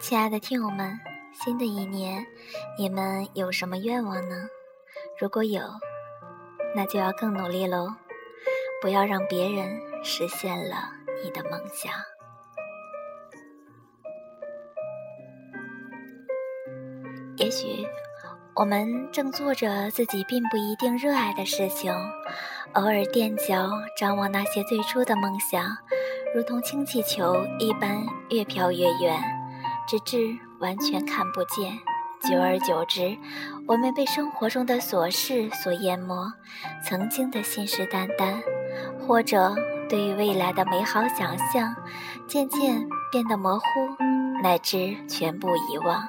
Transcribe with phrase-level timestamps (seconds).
[0.00, 0.96] 亲爱的听友们，
[1.32, 2.24] 新的一年，
[2.78, 4.48] 你们有什么愿望呢？
[5.18, 5.60] 如果有，
[6.74, 7.88] 那就要更努力喽！
[8.80, 10.76] 不要让别人实现了
[11.22, 11.92] 你的梦想。
[17.36, 17.84] 也许
[18.54, 21.92] 我们正做着自己并不一定热爱的事情，
[22.74, 25.66] 偶尔踮脚张望那些最初的梦想，
[26.34, 29.37] 如同氢气球一般越飘越远。
[29.88, 31.78] 直至完全看不见，
[32.30, 33.16] 久而久之，
[33.66, 36.14] 我们被生活中的琐事所淹没，
[36.84, 38.42] 曾经的信誓旦旦，
[39.00, 39.54] 或者
[39.88, 41.74] 对于未来的美好想象，
[42.26, 43.64] 渐渐变得模糊，
[44.42, 46.06] 乃至全部遗忘。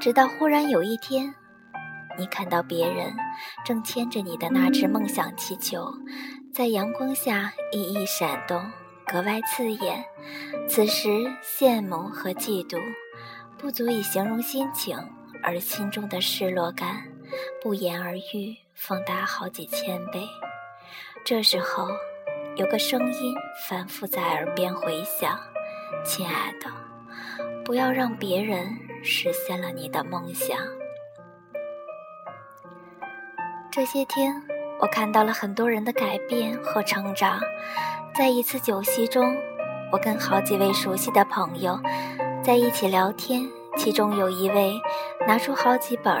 [0.00, 1.32] 直到忽然有一天，
[2.18, 3.14] 你看到别人
[3.64, 5.94] 正牵着你的那只梦想气球，
[6.52, 8.60] 在阳光下熠熠闪动，
[9.12, 10.02] 格外刺眼。
[10.66, 11.08] 此时，
[11.42, 12.80] 羡慕和嫉妒。
[13.58, 14.98] 不足以形容心情，
[15.42, 17.04] 而心中的失落感
[17.62, 20.26] 不言而喻，放大好几千倍。
[21.24, 21.86] 这时候，
[22.56, 23.34] 有个声音
[23.68, 25.38] 反复在耳边回响
[26.04, 26.68] ：“亲爱的，
[27.64, 30.58] 不要让别人实现了你的梦想。”
[33.70, 34.42] 这些天，
[34.80, 37.40] 我看到了很多人的改变和成长。
[38.14, 39.34] 在一次酒席中，
[39.90, 41.80] 我跟好几位熟悉的朋友。
[42.42, 44.78] 在一起聊天，其中有一位
[45.26, 46.14] 拿出好几本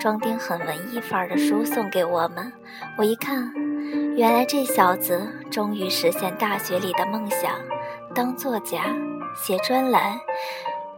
[0.00, 2.50] 装订很文艺范儿的书送给我们。
[2.96, 3.52] 我一看，
[4.16, 7.52] 原来这小子终于实现大学里的梦想，
[8.14, 8.84] 当作家，
[9.36, 10.18] 写专栏，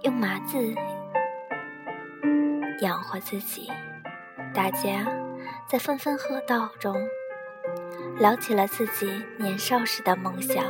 [0.03, 0.73] 用码字
[2.83, 3.69] 养活自己。
[4.55, 5.07] 大家
[5.67, 6.95] 在纷纷喝道中
[8.19, 10.65] 聊起了自己年少时的梦想，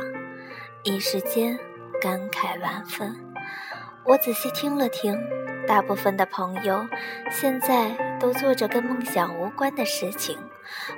[0.83, 1.57] 一时间
[2.01, 3.15] 感慨万分。
[4.05, 5.17] 我仔细听了听，
[5.67, 6.87] 大部分的朋友
[7.29, 10.37] 现在都做着跟梦想无关的事情，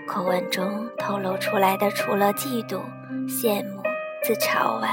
[0.07, 2.81] 口吻中透露出来的除了嫉妒、
[3.27, 3.83] 羡慕、
[4.23, 4.89] 自嘲外，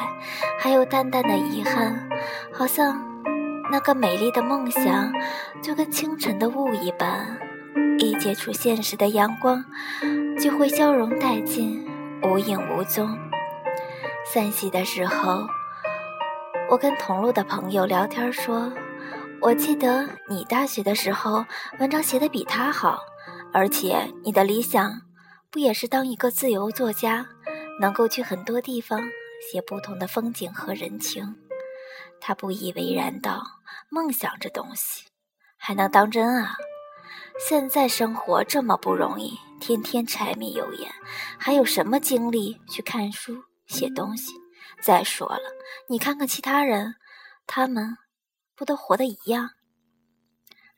[0.58, 2.08] 还有淡淡的遗憾，
[2.52, 3.00] 好像
[3.70, 5.12] 那个美丽的梦想
[5.62, 7.38] 就跟清晨的雾一般，
[7.98, 9.64] 一接触现实的阳光
[10.40, 11.86] 就会消融殆尽，
[12.22, 13.14] 无影无踪。
[14.24, 15.46] 散席的时候。
[16.70, 18.72] 我跟同路的朋友聊天说
[19.42, 21.44] ：“我记得你大学的时候
[21.80, 23.00] 文章写的比他好，
[23.52, 25.02] 而且你的理想
[25.50, 27.26] 不也是当一个自由作家，
[27.80, 29.02] 能够去很多地方
[29.50, 31.36] 写不同的风景和人情。”
[32.18, 33.42] 他不以为然道
[33.90, 35.04] ：“梦想这东西
[35.58, 36.54] 还能当真啊？
[37.48, 40.90] 现在生活这么不容易，天天柴米油盐，
[41.38, 44.32] 还有什么精力去看书写东西？”
[44.82, 45.42] 再说了，
[45.88, 46.94] 你看看其他人，
[47.46, 47.96] 他们
[48.56, 49.50] 不都活得一样？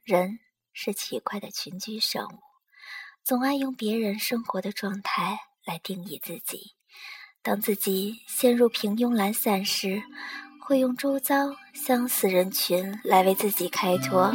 [0.02, 0.40] 人
[0.72, 2.40] 是奇怪的群居生物，
[3.22, 6.74] 总爱用别人生活的状态来定义自己。
[7.42, 10.02] 当自己陷入平庸懒散时，
[10.60, 14.32] 会用周遭相似人群来为自己开脱，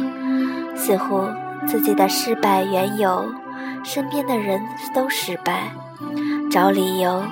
[0.76, 1.26] 似乎
[1.70, 3.30] 自己的失败缘由，
[3.84, 4.58] 身边的人
[4.94, 5.70] 都失败，
[6.50, 7.22] 找理由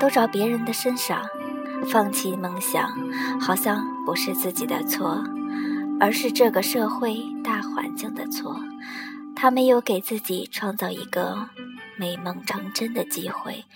[0.00, 1.20] 都找别人的身上。
[1.90, 2.88] 放弃梦想，
[3.38, 5.22] 好像不是自己的错，
[6.00, 8.58] 而是这个社会大环境的错。
[9.36, 11.46] 他没有给自己创造一个
[11.98, 13.66] 美梦成真的机会，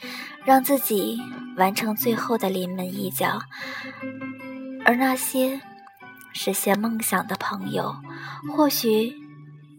[0.47, 1.21] 让自己
[1.59, 3.41] 完成最后的临门一脚。
[4.87, 5.61] 而那些
[6.33, 7.95] 实现梦想的朋友，
[8.57, 9.13] 或许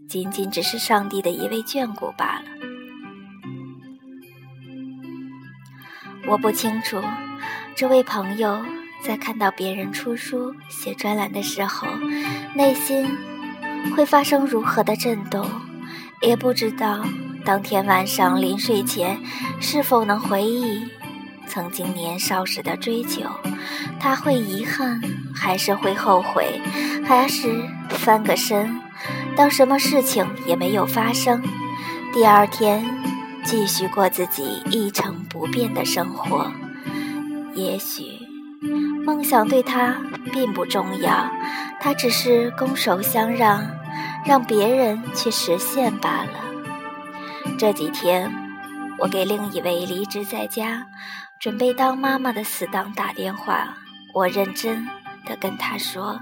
[0.10, 2.46] 仅仅只是上帝的一位眷顾罢了。
[6.28, 7.00] 我不清楚。
[7.76, 8.60] 这位朋友
[9.06, 11.88] 在看到别人出书写专栏的时候，
[12.56, 13.08] 内心
[13.96, 15.48] 会发生如何的震动，
[16.24, 17.06] 也不知道
[17.46, 19.22] 当天晚上临睡前
[19.62, 20.86] 是否能回忆
[21.48, 23.22] 曾经年少时的追求。
[24.00, 25.00] 他会遗憾，
[25.36, 26.60] 还是会后悔，
[27.06, 28.82] 还是翻个身，
[29.40, 31.42] 当什么事情也没有发生，
[32.12, 32.86] 第二天
[33.46, 36.52] 继续过自己一成不变的生活。
[37.56, 38.04] 也许
[39.06, 39.96] 梦想对他
[40.34, 41.32] 并不重要，
[41.80, 43.66] 他只是拱手相让，
[44.26, 47.54] 让别人去实现罢了。
[47.58, 48.30] 这几天，
[48.98, 50.86] 我给另一位离职在家、
[51.40, 53.78] 准备当妈妈的死党打电话，
[54.14, 54.86] 我认真
[55.30, 56.20] 的跟他说：“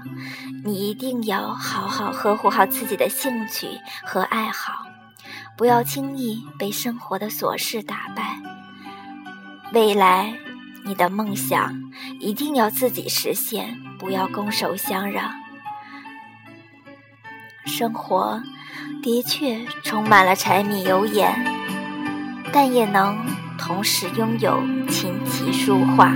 [0.64, 3.66] 你一定要好好呵护好自己的兴趣
[4.04, 4.84] 和爱好，
[5.56, 8.38] 不要轻易被生活的琐事打败。
[9.72, 10.32] 未来。”
[10.84, 15.30] 你的梦想一定要自己实现，不要拱手相让。
[17.66, 18.42] 生活
[19.02, 21.44] 的确充满了柴米油盐，
[22.54, 23.18] 但也能
[23.58, 26.10] 同时拥有琴棋书画。